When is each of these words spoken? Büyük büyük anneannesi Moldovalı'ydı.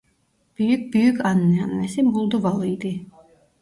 Büyük 0.57 0.93
büyük 0.93 1.25
anneannesi 1.25 2.03
Moldovalı'ydı. 2.03 2.93